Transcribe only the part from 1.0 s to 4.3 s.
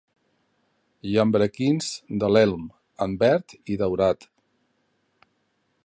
Llambrequins de l'elm en verd i daurat.